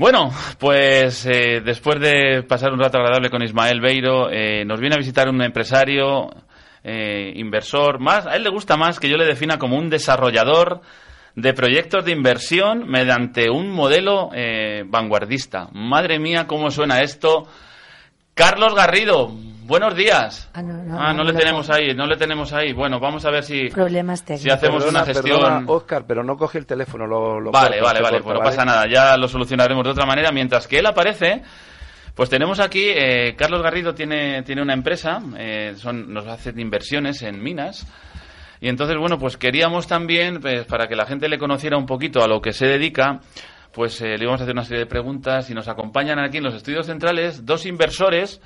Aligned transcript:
Bueno, 0.00 0.30
pues 0.58 1.26
eh, 1.26 1.60
después 1.62 2.00
de 2.00 2.42
pasar 2.48 2.72
un 2.72 2.80
rato 2.80 2.96
agradable 2.96 3.28
con 3.28 3.42
Ismael 3.42 3.82
Beiro, 3.82 4.30
eh, 4.30 4.64
nos 4.64 4.80
viene 4.80 4.94
a 4.94 4.98
visitar 4.98 5.28
un 5.28 5.42
empresario, 5.42 6.30
eh, 6.82 7.34
inversor, 7.36 8.00
más, 8.00 8.26
a 8.26 8.34
él 8.34 8.42
le 8.42 8.48
gusta 8.48 8.78
más 8.78 8.98
que 8.98 9.10
yo 9.10 9.18
le 9.18 9.26
defina 9.26 9.58
como 9.58 9.76
un 9.76 9.90
desarrollador 9.90 10.80
de 11.34 11.52
proyectos 11.52 12.06
de 12.06 12.12
inversión 12.12 12.88
mediante 12.88 13.50
un 13.50 13.68
modelo 13.68 14.30
vanguardista. 14.86 15.68
Madre 15.72 16.18
mía, 16.18 16.46
cómo 16.46 16.70
suena 16.70 17.02
esto. 17.02 17.46
Carlos 18.34 18.74
Garrido, 18.74 19.28
buenos 19.64 19.94
días. 19.94 20.50
Ah, 20.54 20.62
no, 20.62 20.82
no, 20.82 20.98
Ah, 20.98 21.12
no 21.12 21.18
no 21.18 21.24
le 21.24 21.38
tenemos 21.38 21.68
ahí, 21.70 21.94
no 21.94 22.06
le 22.06 22.16
tenemos 22.16 22.52
ahí. 22.52 22.72
Bueno, 22.72 22.98
vamos 22.98 23.24
a 23.26 23.30
ver 23.30 23.42
si, 23.44 23.68
Problemas 23.68 24.22
técnicos. 24.24 24.42
si 24.42 24.50
hacemos 24.50 24.84
Perdona, 24.84 24.98
una 25.04 25.06
gestión. 25.06 25.38
perdona, 25.40 25.64
Oscar, 25.66 26.04
pero 26.06 26.22
no 26.24 26.36
coge 26.36 26.58
el 26.58 26.66
teléfono. 26.66 27.06
Lo, 27.06 27.40
lo 27.40 27.50
Vale, 27.50 27.80
vale, 27.80 28.00
vale, 28.00 28.20
corta, 28.20 28.24
pues 28.24 28.34
no 28.34 28.40
¿vale? 28.40 28.50
pasa 28.50 28.64
nada, 28.64 28.86
ya 28.88 29.16
lo 29.16 29.28
solucionaremos 29.28 29.84
de 29.84 29.90
otra 29.90 30.06
manera. 30.06 30.30
Mientras 30.32 30.66
que 30.66 30.78
él 30.78 30.86
aparece, 30.86 31.42
pues 32.14 32.30
tenemos 32.30 32.60
aquí, 32.60 32.84
eh, 32.88 33.34
Carlos 33.36 33.62
Garrido 33.62 33.94
tiene, 33.94 34.42
tiene 34.42 34.62
una 34.62 34.72
empresa, 34.74 35.20
eh, 35.36 35.74
son, 35.76 36.12
nos 36.12 36.26
hace 36.26 36.52
inversiones 36.56 37.22
en 37.22 37.42
minas. 37.42 37.86
Y 38.62 38.68
entonces, 38.68 38.96
bueno, 38.98 39.18
pues 39.18 39.36
queríamos 39.38 39.86
también, 39.86 40.38
pues, 40.40 40.64
para 40.66 40.86
que 40.86 40.94
la 40.94 41.06
gente 41.06 41.28
le 41.28 41.38
conociera 41.38 41.78
un 41.78 41.86
poquito 41.86 42.22
a 42.22 42.28
lo 42.28 42.40
que 42.42 42.52
se 42.52 42.66
dedica, 42.66 43.20
pues 43.72 44.00
eh, 44.00 44.16
le 44.16 44.24
íbamos 44.24 44.40
a 44.40 44.44
hacer 44.44 44.54
una 44.54 44.64
serie 44.64 44.80
de 44.80 44.86
preguntas 44.86 45.48
y 45.50 45.54
nos 45.54 45.68
acompañan 45.68 46.18
aquí 46.18 46.38
en 46.38 46.44
los 46.44 46.54
estudios 46.54 46.86
centrales 46.86 47.46
dos 47.46 47.66
inversores 47.66 48.40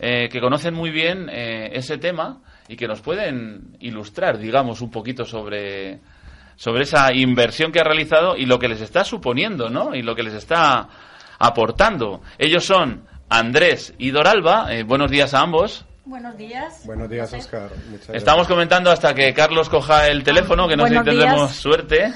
eh, 0.00 0.28
que 0.30 0.40
conocen 0.40 0.74
muy 0.74 0.90
bien 0.90 1.28
eh, 1.28 1.70
ese 1.72 1.98
tema 1.98 2.40
y 2.68 2.76
que 2.76 2.86
nos 2.86 3.00
pueden 3.00 3.76
ilustrar, 3.80 4.38
digamos, 4.38 4.80
un 4.80 4.90
poquito 4.90 5.24
sobre, 5.24 5.98
sobre 6.54 6.82
esa 6.82 7.12
inversión 7.12 7.72
que 7.72 7.80
ha 7.80 7.84
realizado 7.84 8.36
y 8.36 8.46
lo 8.46 8.60
que 8.60 8.68
les 8.68 8.80
está 8.80 9.02
suponiendo, 9.02 9.70
¿no? 9.70 9.96
Y 9.96 10.02
lo 10.02 10.14
que 10.14 10.22
les 10.22 10.34
está 10.34 10.88
aportando. 11.40 12.20
Ellos 12.38 12.64
son 12.64 13.06
Andrés 13.28 13.94
y 13.98 14.10
Doralba. 14.10 14.72
Eh, 14.72 14.84
buenos 14.84 15.10
días 15.10 15.34
a 15.34 15.40
ambos. 15.40 15.84
Buenos 16.04 16.36
días. 16.36 16.86
Buenos 16.86 17.10
días, 17.10 17.32
Oscar. 17.34 17.68
Muchas 17.90 18.10
Estamos 18.10 18.46
comentando 18.46 18.90
hasta 18.92 19.14
que 19.14 19.34
Carlos 19.34 19.68
coja 19.68 20.06
el 20.06 20.22
teléfono, 20.22 20.68
que 20.68 20.76
no 20.76 20.86
sé 20.86 20.96
si 20.96 21.04
tendremos 21.04 21.50
suerte. 21.52 22.12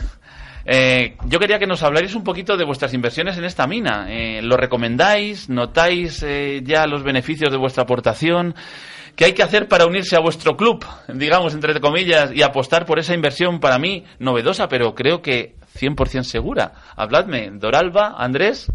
Eh, 0.65 1.17
yo 1.27 1.39
quería 1.39 1.59
que 1.59 1.67
nos 1.67 1.83
hablarais 1.83 2.15
un 2.15 2.25
poquito 2.25 2.57
de 2.57 2.65
vuestras 2.65 2.95
inversiones 2.95 3.37
en 3.39 3.45
esta 3.45 3.67
mina. 3.67 4.07
Eh, 4.09 4.41
¿Lo 4.43 4.57
recomendáis? 4.57 5.49
¿Notáis 5.49 6.23
eh, 6.23 6.61
ya 6.65 6.87
los 6.87 7.03
beneficios 7.03 7.51
de 7.51 7.59
vuestra 7.59 7.83
aportación? 7.83 8.55
¿Qué 9.17 9.27
hay 9.27 9.33
que 9.35 9.43
hacer 9.43 9.69
para 9.69 9.85
unirse 9.87 10.17
a 10.17 10.21
vuestro 10.21 10.57
club, 10.57 10.85
digamos, 11.13 11.53
entre 11.53 11.79
comillas, 11.81 12.31
y 12.35 12.43
apostar 12.43 12.87
por 12.87 12.99
esa 12.99 13.13
inversión 13.15 13.61
para 13.61 13.79
mí 13.79 14.05
novedosa, 14.19 14.69
pero 14.69 14.95
creo 14.95 15.21
que 15.21 15.55
100% 15.79 16.23
segura? 16.23 16.73
Habladme, 16.97 17.51
Doralba, 17.53 18.15
Andrés. 18.17 18.73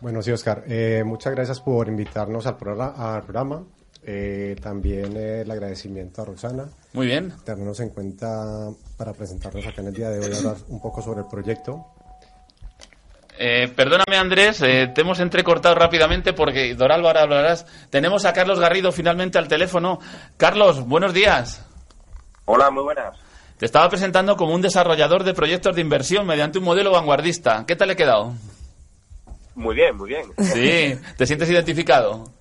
Bueno, 0.00 0.22
sí, 0.22 0.30
Oscar. 0.30 0.62
eh, 0.68 1.02
muchas 1.04 1.34
gracias 1.34 1.60
por 1.60 1.88
invitarnos 1.88 2.46
al, 2.46 2.56
progra- 2.56 2.94
al 2.96 3.22
programa. 3.22 3.62
Eh, 4.08 4.54
también 4.62 5.16
eh, 5.16 5.40
el 5.40 5.50
agradecimiento 5.50 6.22
a 6.22 6.26
Roxana, 6.26 6.68
Muy 6.92 7.06
bien. 7.08 7.32
tenernos 7.44 7.80
en 7.80 7.88
cuenta 7.88 8.70
para 8.96 9.12
presentarnos 9.12 9.66
acá 9.66 9.80
en 9.80 9.88
el 9.88 9.94
día 9.94 10.10
de 10.10 10.20
hoy, 10.20 10.32
hablar 10.32 10.56
un 10.68 10.80
poco 10.80 11.02
sobre 11.02 11.22
el 11.22 11.26
proyecto. 11.26 11.84
Eh, 13.36 13.66
perdóname, 13.74 14.16
Andrés, 14.16 14.62
eh, 14.62 14.92
te 14.94 15.00
hemos 15.00 15.18
entrecortado 15.18 15.74
rápidamente 15.74 16.32
porque 16.32 16.74
Doralba 16.76 17.08
ahora 17.08 17.22
hablarás. 17.22 17.66
Tenemos 17.90 18.24
a 18.24 18.32
Carlos 18.32 18.60
Garrido 18.60 18.92
finalmente 18.92 19.38
al 19.38 19.48
teléfono. 19.48 19.98
Carlos, 20.36 20.86
buenos 20.86 21.12
días. 21.12 21.66
Hola, 22.44 22.70
muy 22.70 22.84
buenas. 22.84 23.18
Te 23.58 23.66
estaba 23.66 23.88
presentando 23.90 24.36
como 24.36 24.54
un 24.54 24.62
desarrollador 24.62 25.24
de 25.24 25.34
proyectos 25.34 25.74
de 25.74 25.80
inversión 25.80 26.26
mediante 26.26 26.58
un 26.58 26.64
modelo 26.64 26.92
vanguardista. 26.92 27.64
¿Qué 27.66 27.74
tal 27.74 27.90
he 27.90 27.96
quedado? 27.96 28.34
Muy 29.56 29.74
bien, 29.74 29.96
muy 29.96 30.10
bien. 30.10 30.26
Sí, 30.38 30.96
¿te 31.16 31.26
sientes 31.26 31.50
identificado? 31.50 32.35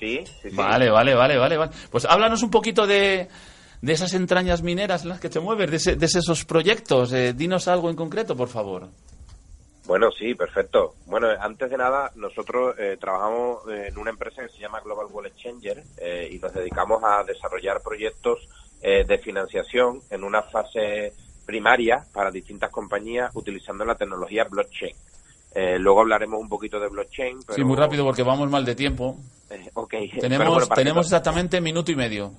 Sí, 0.00 0.18
sí, 0.42 0.50
sí. 0.50 0.56
Vale, 0.56 0.90
vale, 0.90 1.14
vale, 1.14 1.36
vale, 1.36 1.56
vale. 1.56 1.72
Pues 1.90 2.04
háblanos 2.06 2.42
un 2.42 2.50
poquito 2.50 2.86
de, 2.86 3.28
de 3.82 3.92
esas 3.92 4.12
entrañas 4.14 4.62
mineras 4.62 5.02
en 5.02 5.10
las 5.10 5.20
que 5.20 5.28
te 5.28 5.38
mueves, 5.40 5.70
de, 5.70 5.76
ese- 5.76 5.94
de 5.96 6.06
esos 6.06 6.44
proyectos. 6.46 7.12
Eh, 7.12 7.34
dinos 7.34 7.68
algo 7.68 7.88
en 7.90 7.96
concreto, 7.96 8.34
por 8.34 8.48
favor. 8.48 8.88
Bueno, 9.86 10.10
sí, 10.12 10.34
perfecto. 10.34 10.94
Bueno, 11.06 11.28
antes 11.40 11.68
de 11.70 11.76
nada, 11.76 12.10
nosotros 12.14 12.74
eh, 12.78 12.96
trabajamos 13.00 13.60
en 13.68 13.98
una 13.98 14.10
empresa 14.10 14.42
que 14.42 14.48
se 14.48 14.58
llama 14.60 14.80
Global 14.80 15.06
Wallet 15.10 15.34
Changer 15.36 15.82
eh, 15.98 16.28
y 16.32 16.38
nos 16.38 16.52
dedicamos 16.54 17.02
a 17.04 17.24
desarrollar 17.24 17.80
proyectos 17.82 18.38
eh, 18.82 19.04
de 19.06 19.18
financiación 19.18 20.00
en 20.10 20.22
una 20.24 20.42
fase 20.42 21.12
primaria 21.44 22.06
para 22.12 22.30
distintas 22.30 22.70
compañías 22.70 23.30
utilizando 23.34 23.84
la 23.84 23.96
tecnología 23.96 24.44
blockchain. 24.44 24.94
Eh, 25.52 25.78
luego 25.80 26.02
hablaremos 26.02 26.40
un 26.40 26.48
poquito 26.48 26.78
de 26.78 26.88
blockchain. 26.88 27.42
Pero, 27.42 27.56
Sí, 27.56 27.64
muy 27.64 27.76
rápido 27.76 28.04
porque 28.04 28.22
vamos 28.22 28.48
mal 28.48 28.64
de 28.64 28.76
tiempo. 28.76 29.16
Eh, 29.50 29.70
ok. 29.74 29.94
Tenemos, 30.20 30.48
bueno, 30.48 30.68
que 30.68 30.74
tenemos 30.74 31.06
exactamente 31.06 31.60
minuto 31.60 31.90
y 31.90 31.96
medio. 31.96 32.32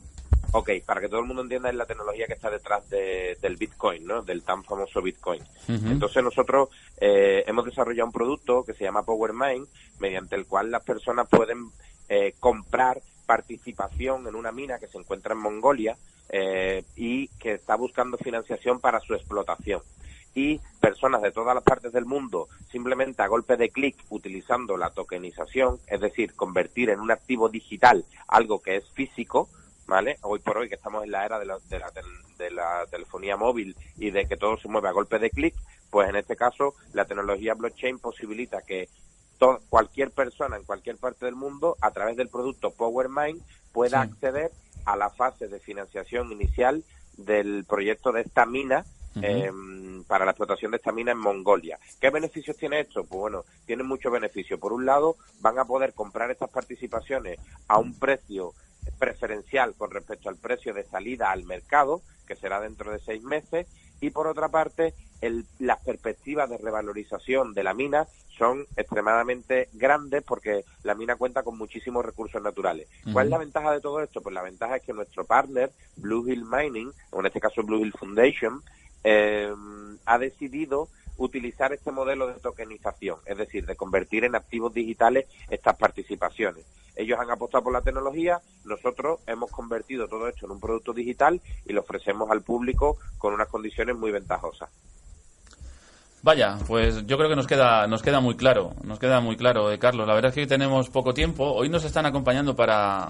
Ok, 0.53 0.69
para 0.85 0.99
que 0.99 1.07
todo 1.07 1.21
el 1.21 1.27
mundo 1.27 1.43
entienda 1.43 1.69
es 1.69 1.75
la 1.75 1.85
tecnología 1.85 2.27
que 2.27 2.33
está 2.33 2.49
detrás 2.49 2.89
de- 2.89 3.37
del 3.41 3.55
Bitcoin, 3.55 4.05
¿no? 4.05 4.21
Del 4.21 4.43
tan 4.43 4.63
famoso 4.65 5.01
Bitcoin. 5.01 5.41
Entonces 5.69 6.21
nosotros 6.23 6.69
eh, 6.99 7.43
hemos 7.47 7.63
desarrollado 7.65 8.07
un 8.07 8.11
producto 8.11 8.63
que 8.65 8.73
se 8.73 8.83
llama 8.83 9.03
PowerMine, 9.03 9.65
mediante 9.99 10.35
el 10.35 10.45
cual 10.45 10.69
las 10.71 10.83
personas 10.83 11.27
pueden 11.29 11.69
eh, 12.09 12.33
comprar 12.39 13.01
participación 13.25 14.27
en 14.27 14.35
una 14.35 14.51
mina 14.51 14.77
que 14.77 14.87
se 14.87 14.97
encuentra 14.97 15.33
en 15.33 15.39
Mongolia 15.39 15.95
eh, 16.29 16.83
y 16.97 17.27
que 17.39 17.53
está 17.53 17.75
buscando 17.75 18.17
financiación 18.17 18.79
para 18.81 18.99
su 18.99 19.13
explotación. 19.13 19.81
Y 20.33 20.59
personas 20.79 21.21
de 21.21 21.31
todas 21.31 21.53
las 21.53 21.63
partes 21.63 21.91
del 21.91 22.05
mundo, 22.05 22.47
simplemente 22.71 23.21
a 23.21 23.27
golpe 23.27 23.57
de 23.57 23.69
clic, 23.69 23.97
utilizando 24.09 24.77
la 24.77 24.89
tokenización, 24.91 25.79
es 25.87 25.99
decir, 25.99 26.33
convertir 26.35 26.89
en 26.89 26.99
un 27.01 27.11
activo 27.11 27.49
digital 27.49 28.05
algo 28.27 28.61
que 28.61 28.77
es 28.77 28.89
físico, 28.91 29.49
¿vale? 29.87 30.17
Hoy 30.21 30.39
por 30.39 30.57
hoy 30.57 30.69
que 30.69 30.75
estamos 30.75 31.03
en 31.03 31.11
la 31.11 31.25
era 31.25 31.37
de 31.37 31.45
la, 31.45 31.57
de 31.69 31.79
la, 31.79 31.91
de 32.37 32.51
la 32.51 32.85
telefonía 32.89 33.35
móvil 33.35 33.75
y 33.97 34.11
de 34.11 34.25
que 34.25 34.37
todo 34.37 34.57
se 34.57 34.69
mueve 34.69 34.87
a 34.87 34.93
golpe 34.93 35.19
de 35.19 35.29
clic, 35.29 35.53
pues 35.89 36.07
en 36.07 36.15
este 36.15 36.37
caso 36.37 36.75
la 36.93 37.03
tecnología 37.05 37.53
blockchain 37.53 37.99
posibilita 37.99 38.61
que 38.61 38.87
cualquier 39.69 40.11
persona 40.11 40.55
en 40.55 40.63
cualquier 40.63 40.97
parte 40.97 41.25
del 41.25 41.35
mundo, 41.35 41.75
a 41.81 41.91
través 41.91 42.15
del 42.15 42.29
producto 42.29 42.71
PowerMine, 42.71 43.39
pueda 43.73 44.03
Sí. 44.03 44.09
acceder 44.11 44.51
a 44.85 44.95
la 44.95 45.09
fase 45.09 45.47
de 45.47 45.59
financiación 45.59 46.31
inicial 46.31 46.83
del 47.17 47.65
proyecto 47.65 48.11
de 48.11 48.21
esta 48.21 48.45
mina 48.45 48.85
eh, 49.21 49.51
para 50.11 50.25
la 50.25 50.31
explotación 50.31 50.71
de 50.71 50.75
esta 50.77 50.91
mina 50.91 51.13
en 51.13 51.19
Mongolia. 51.19 51.79
¿Qué 52.01 52.09
beneficios 52.09 52.57
tiene 52.57 52.81
esto? 52.81 53.05
Pues 53.05 53.17
bueno, 53.17 53.45
tiene 53.65 53.83
muchos 53.83 54.11
beneficios. 54.11 54.59
Por 54.59 54.73
un 54.73 54.85
lado, 54.85 55.15
van 55.39 55.57
a 55.57 55.63
poder 55.63 55.93
comprar 55.93 56.29
estas 56.29 56.49
participaciones 56.49 57.39
a 57.69 57.77
un 57.77 57.97
precio 57.97 58.51
preferencial 58.99 59.73
con 59.77 59.89
respecto 59.89 60.27
al 60.27 60.35
precio 60.35 60.73
de 60.73 60.83
salida 60.83 61.31
al 61.31 61.45
mercado, 61.45 62.01
que 62.27 62.35
será 62.35 62.59
dentro 62.59 62.91
de 62.91 62.99
seis 62.99 63.23
meses, 63.23 63.67
y 64.01 64.09
por 64.09 64.27
otra 64.27 64.49
parte, 64.49 64.93
el- 65.21 65.45
las 65.59 65.79
perspectivas 65.81 66.49
de 66.49 66.57
revalorización 66.57 67.53
de 67.53 67.63
la 67.63 67.73
mina 67.73 68.05
son 68.37 68.65
extremadamente 68.75 69.69
grandes 69.71 70.23
porque 70.23 70.65
la 70.83 70.93
mina 70.93 71.15
cuenta 71.15 71.43
con 71.43 71.57
muchísimos 71.57 72.03
recursos 72.03 72.41
naturales. 72.41 72.89
¿Cuál 73.13 73.27
es 73.27 73.31
la 73.31 73.37
ventaja 73.37 73.71
de 73.71 73.79
todo 73.79 74.01
esto? 74.01 74.19
Pues 74.19 74.35
la 74.35 74.41
ventaja 74.41 74.75
es 74.75 74.83
que 74.83 74.91
nuestro 74.91 75.23
partner, 75.23 75.71
Blue 75.95 76.27
Hill 76.27 76.43
Mining, 76.43 76.91
o 77.11 77.21
en 77.21 77.27
este 77.27 77.39
caso 77.39 77.63
Blue 77.63 77.79
Hill 77.79 77.93
Foundation, 77.97 78.61
eh, 79.03 79.51
ha 80.05 80.17
decidido 80.17 80.87
utilizar 81.17 81.71
este 81.73 81.91
modelo 81.91 82.27
de 82.27 82.39
tokenización, 82.39 83.19
es 83.25 83.37
decir, 83.37 83.65
de 83.65 83.75
convertir 83.75 84.23
en 84.23 84.35
activos 84.35 84.73
digitales 84.73 85.27
estas 85.49 85.77
participaciones. 85.77 86.65
Ellos 86.95 87.19
han 87.19 87.31
apostado 87.31 87.63
por 87.63 87.73
la 87.73 87.81
tecnología, 87.81 88.39
nosotros 88.65 89.19
hemos 89.27 89.49
convertido 89.51 90.07
todo 90.07 90.27
esto 90.27 90.45
en 90.45 90.51
un 90.51 90.59
producto 90.59 90.93
digital 90.93 91.39
y 91.65 91.73
lo 91.73 91.81
ofrecemos 91.81 92.29
al 92.29 92.41
público 92.41 92.97
con 93.17 93.33
unas 93.33 93.47
condiciones 93.47 93.95
muy 93.95 94.11
ventajosas. 94.11 94.69
Vaya, 96.23 96.57
pues 96.67 97.07
yo 97.07 97.17
creo 97.17 97.29
que 97.29 97.35
nos 97.35 97.47
queda, 97.47 97.87
nos 97.87 98.03
queda 98.03 98.19
muy 98.19 98.35
claro, 98.35 98.75
nos 98.83 98.99
queda 98.99 99.21
muy 99.21 99.35
claro, 99.37 99.71
eh, 99.71 99.79
Carlos. 99.79 100.07
La 100.07 100.13
verdad 100.13 100.29
es 100.29 100.35
que 100.35 100.41
hoy 100.41 100.47
tenemos 100.47 100.89
poco 100.89 101.15
tiempo. 101.15 101.51
Hoy 101.51 101.67
nos 101.67 101.83
están 101.83 102.05
acompañando 102.05 102.55
para, 102.55 103.07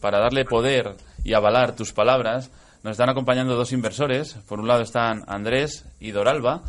para 0.00 0.18
darle 0.18 0.44
poder 0.44 0.96
y 1.22 1.34
avalar 1.34 1.76
tus 1.76 1.92
palabras. 1.92 2.50
Nos 2.82 2.92
están 2.92 3.08
acompañando 3.10 3.54
dos 3.56 3.72
inversores. 3.72 4.34
Por 4.48 4.60
un 4.60 4.68
lado 4.68 4.82
están 4.82 5.24
Andrés 5.26 5.84
y 6.00 6.10
Doralba. 6.12 6.62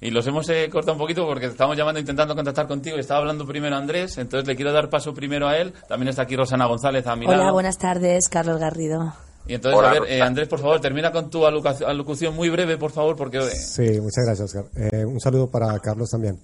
Y 0.00 0.10
los 0.10 0.26
hemos 0.26 0.48
eh, 0.48 0.68
cortado 0.68 0.94
un 0.94 0.98
poquito 0.98 1.24
porque 1.24 1.46
estamos 1.46 1.76
llamando 1.76 2.00
intentando 2.00 2.34
contactar 2.34 2.66
contigo 2.66 2.96
y 2.96 3.00
estaba 3.00 3.20
hablando 3.20 3.46
primero 3.46 3.76
Andrés, 3.76 4.18
entonces 4.18 4.48
le 4.48 4.56
quiero 4.56 4.72
dar 4.72 4.90
paso 4.90 5.14
primero 5.14 5.46
a 5.46 5.56
él. 5.56 5.72
También 5.88 6.08
está 6.08 6.22
aquí 6.22 6.34
Rosana 6.34 6.66
González 6.66 7.06
a 7.06 7.14
mi 7.14 7.24
Hola, 7.26 7.36
lado. 7.38 7.52
buenas 7.52 7.78
tardes, 7.78 8.28
Carlos 8.28 8.58
Garrido. 8.58 9.14
Y 9.46 9.54
entonces, 9.54 9.78
Hola, 9.78 9.90
a 9.90 9.92
ver, 10.00 10.02
eh, 10.10 10.20
Andrés, 10.20 10.48
por 10.48 10.58
favor, 10.58 10.80
termina 10.80 11.12
con 11.12 11.30
tu 11.30 11.46
alocución, 11.46 11.88
alocución 11.88 12.34
muy 12.34 12.48
breve, 12.48 12.76
por 12.78 12.90
favor, 12.90 13.14
porque... 13.14 13.38
eh, 13.38 13.42
Sí, 13.50 14.00
muchas 14.00 14.24
gracias, 14.26 14.40
Oscar. 14.56 14.64
Eh, 14.76 15.04
un 15.04 15.20
saludo 15.20 15.48
para 15.48 15.78
Carlos 15.78 16.10
también. 16.10 16.36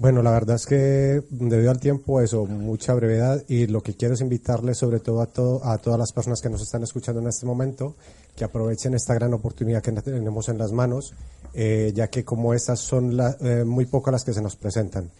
Bueno, 0.00 0.22
la 0.22 0.30
verdad 0.30 0.56
es 0.56 0.64
que 0.64 1.22
debido 1.28 1.70
al 1.70 1.78
tiempo, 1.78 2.22
eso, 2.22 2.46
mucha 2.46 2.94
brevedad 2.94 3.44
y 3.48 3.66
lo 3.66 3.82
que 3.82 3.92
quiero 3.92 4.14
es 4.14 4.22
invitarles 4.22 4.78
sobre 4.78 4.98
todo 4.98 5.20
a, 5.20 5.26
todo, 5.26 5.62
a 5.62 5.76
todas 5.76 5.98
las 5.98 6.10
personas 6.10 6.40
que 6.40 6.48
nos 6.48 6.62
están 6.62 6.82
escuchando 6.82 7.20
en 7.20 7.28
este 7.28 7.44
momento 7.44 7.96
que 8.34 8.44
aprovechen 8.44 8.94
esta 8.94 9.12
gran 9.12 9.34
oportunidad 9.34 9.82
que 9.82 9.92
tenemos 9.92 10.48
en 10.48 10.56
las 10.56 10.72
manos, 10.72 11.12
eh, 11.52 11.92
ya 11.94 12.08
que 12.08 12.24
como 12.24 12.54
estas 12.54 12.80
son 12.80 13.14
eh, 13.42 13.62
muy 13.64 13.84
pocas 13.84 14.12
las 14.12 14.24
que 14.24 14.32
se 14.32 14.40
nos 14.40 14.56
presentan. 14.56 15.10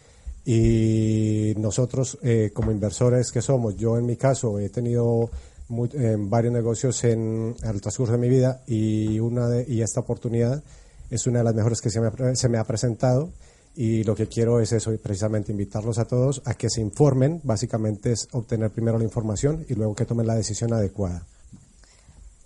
Y 0.47 1.53
nosotros, 1.59 2.17
eh, 2.23 2.51
como 2.55 2.71
inversores 2.71 3.31
que 3.33 3.43
somos, 3.43 3.77
yo 3.77 3.99
en 3.99 4.07
mi 4.07 4.17
caso 4.17 4.59
he 4.59 4.71
tenido 4.71 5.29
muy, 5.69 5.91
varios 6.21 6.55
negocios 6.55 7.05
en 7.05 7.55
el 7.65 7.83
transcurso 7.83 8.13
de 8.13 8.19
mi 8.19 8.31
vida 8.31 8.63
y, 8.67 9.21
una 9.21 9.47
de, 9.47 9.71
y 9.71 9.83
esta 9.83 10.01
oportunidad 10.01 10.63
es 11.11 11.27
una 11.27 11.41
de 11.41 11.45
las 11.45 11.55
mejores 11.55 11.83
que 11.83 11.91
se 11.91 12.01
me 12.01 12.07
ha, 12.07 12.35
se 12.35 12.49
me 12.49 12.57
ha 12.57 12.65
presentado 12.65 13.29
y 13.77 14.05
lo 14.05 14.15
que 14.15 14.27
quiero 14.27 14.61
es 14.61 14.73
eso, 14.73 14.93
precisamente 15.03 15.53
invitarlos 15.53 15.99
a 15.99 16.05
todos 16.05 16.43
a 16.45 16.55
que 16.55 16.69
se 16.69 16.81
informen, 16.81 17.41
básicamente 17.45 18.13
es 18.13 18.29
obtener 18.33 18.71
primero 18.71 18.99
la 18.99 19.05
información 19.05 19.65
y 19.69 19.75
luego 19.75 19.95
que 19.95 20.05
tomen 20.05 20.27
la 20.27 20.35
decisión 20.35 20.73
adecuada. 20.73 21.23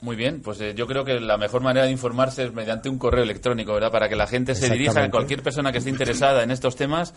Muy 0.01 0.17
bien, 0.17 0.43
pues 0.43 0.61
eh, 0.61 0.75
yo 0.77 0.87
creo 0.87 1.05
que 1.05 1.19
la 1.19 1.39
mejor 1.39 1.63
manera 1.63 1.87
de 1.87 1.93
informarse 1.93 2.45
es 2.45 2.53
mediante 2.53 2.91
un 2.91 2.99
correo 2.99 3.23
electrónico, 3.23 3.73
¿verdad? 3.73 3.91
Para 3.91 4.11
que 4.11 4.17
la 4.17 4.27
gente 4.27 4.55
se 4.55 4.69
dirija 4.69 5.03
a 5.03 5.11
cualquier 5.11 5.43
persona 5.43 5.73
que 5.73 5.79
esté 5.79 5.89
interesada 5.89 6.43
en 6.43 6.51
estos 6.51 6.77
temas. 6.77 7.15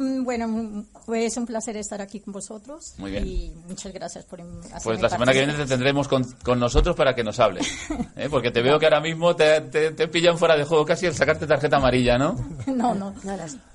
Mm, 0.00 0.24
bueno, 0.24 0.84
pues 1.04 1.36
un 1.36 1.44
placer 1.44 1.76
estar 1.76 2.00
aquí 2.00 2.20
con 2.20 2.32
vosotros. 2.32 2.94
Muy 2.96 3.10
bien. 3.10 3.26
Y 3.26 3.52
muchas 3.68 3.92
gracias 3.92 4.24
por 4.24 4.40
Pues 4.82 4.98
la 4.98 5.10
semana 5.10 5.30
que 5.30 5.40
viene 5.40 5.52
te 5.52 5.66
tendremos 5.66 6.08
con, 6.08 6.24
con 6.42 6.58
nosotros 6.58 6.96
para 6.96 7.14
que 7.14 7.22
nos 7.22 7.38
hables. 7.38 7.70
¿eh? 8.16 8.28
Porque 8.30 8.50
te 8.50 8.62
veo 8.62 8.78
que 8.78 8.86
ahora 8.86 9.02
mismo 9.02 9.36
te, 9.36 9.60
te, 9.60 10.08
pillan 10.08 10.38
fuera 10.38 10.56
de 10.56 10.64
juego 10.64 10.86
casi 10.86 11.04
el 11.04 11.14
sacarte 11.14 11.46
tarjeta 11.46 11.76
amarilla, 11.76 12.16
¿no? 12.16 12.34
No, 12.66 12.94
no. 12.94 13.12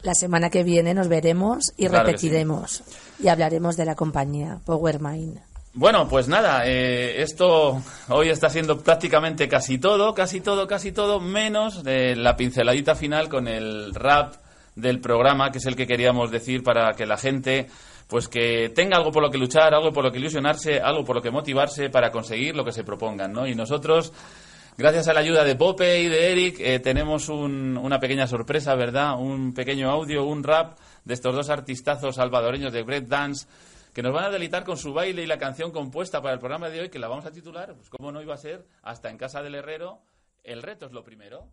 la, 0.01 0.15
semana 0.15 0.49
que 0.49 0.63
viene 0.63 0.95
nos 0.95 1.07
veremos 1.07 1.73
y 1.77 1.87
repetiremos. 1.87 2.81
Y 3.19 3.27
hablaremos 3.27 3.77
de 3.77 3.85
la 3.85 3.93
compañía 3.93 4.59
PowerMind. 4.65 5.39
Bueno, 5.75 6.07
pues 6.07 6.27
nada, 6.27 6.65
eh, 6.65 7.21
esto 7.21 7.83
hoy 8.07 8.29
está 8.29 8.49
siendo 8.49 8.79
prácticamente 8.79 9.47
casi 9.47 9.77
todo, 9.77 10.15
casi 10.15 10.41
todo, 10.41 10.65
casi 10.65 10.91
todo, 10.91 11.19
menos 11.19 11.83
de 11.83 12.15
la 12.15 12.35
pinceladita 12.35 12.95
final 12.95 13.29
con 13.29 13.47
el 13.47 13.93
rap 13.93 14.35
del 14.75 14.99
programa, 14.99 15.51
que 15.51 15.59
es 15.59 15.65
el 15.65 15.75
que 15.75 15.87
queríamos 15.87 16.31
decir 16.31 16.63
para 16.63 16.93
que 16.93 17.05
la 17.05 17.17
gente 17.17 17.67
pues 18.07 18.27
que 18.27 18.69
tenga 18.69 18.97
algo 18.97 19.11
por 19.11 19.23
lo 19.23 19.31
que 19.31 19.37
luchar, 19.37 19.73
algo 19.73 19.91
por 19.91 20.03
lo 20.03 20.11
que 20.11 20.19
ilusionarse, 20.19 20.79
algo 20.79 21.03
por 21.03 21.15
lo 21.15 21.21
que 21.21 21.31
motivarse 21.31 21.89
para 21.89 22.11
conseguir 22.11 22.55
lo 22.55 22.63
que 22.63 22.71
se 22.71 22.83
propongan, 22.83 23.31
¿no? 23.31 23.47
Y 23.47 23.55
nosotros, 23.55 24.13
gracias 24.77 25.07
a 25.07 25.13
la 25.13 25.21
ayuda 25.21 25.43
de 25.43 25.55
Pope 25.55 26.01
y 26.01 26.07
de 26.07 26.31
Eric, 26.31 26.59
eh, 26.59 26.79
tenemos 26.79 27.29
una 27.29 27.99
pequeña 27.99 28.27
sorpresa, 28.27 28.75
¿verdad? 28.75 29.17
Un 29.17 29.53
pequeño 29.53 29.89
audio, 29.89 30.23
un 30.23 30.43
rap 30.43 30.77
de 31.03 31.13
estos 31.15 31.33
dos 31.33 31.49
artistazos 31.49 32.15
salvadoreños 32.15 32.73
de 32.73 32.83
Break 32.83 33.07
Dance 33.07 33.47
que 33.95 34.03
nos 34.03 34.13
van 34.13 34.25
a 34.25 34.29
delitar 34.29 34.65
con 34.65 34.75
su 34.75 34.93
baile 34.93 35.23
y 35.23 35.25
la 35.25 35.37
canción 35.37 35.71
compuesta 35.71 36.21
para 36.21 36.33
el 36.33 36.39
programa 36.39 36.69
de 36.69 36.81
hoy, 36.81 36.89
que 36.89 36.99
la 36.99 37.07
vamos 37.07 37.25
a 37.25 37.31
titular, 37.31 37.73
pues 37.75 37.89
cómo 37.89 38.11
no 38.11 38.21
iba 38.21 38.33
a 38.33 38.37
ser, 38.37 38.67
hasta 38.83 39.09
en 39.09 39.17
casa 39.17 39.41
del 39.41 39.55
herrero, 39.55 40.01
el 40.43 40.61
reto 40.61 40.85
es 40.85 40.91
lo 40.91 41.01
primero. 41.01 41.47